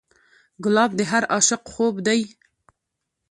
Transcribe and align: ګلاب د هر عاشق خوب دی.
ګلاب 0.63 0.91
د 0.97 1.01
هر 1.11 1.23
عاشق 1.33 1.61
خوب 1.73 1.95
دی. 2.07 2.21